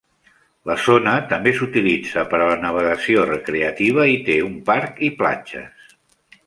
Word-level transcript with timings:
La 0.69 0.75
zona 0.85 1.13
també 1.33 1.53
s'utilitza 1.59 2.25
per 2.33 2.39
a 2.45 2.49
la 2.53 2.57
navegació 2.65 3.29
recreativa 3.31 4.09
i 4.17 4.21
té 4.31 4.41
un 4.51 4.61
parc 4.73 5.03
i 5.11 5.17
platges. 5.23 5.97